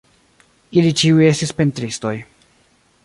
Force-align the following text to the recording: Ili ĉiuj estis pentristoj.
Ili 0.81 0.93
ĉiuj 1.01 1.27
estis 1.33 1.53
pentristoj. 1.59 2.15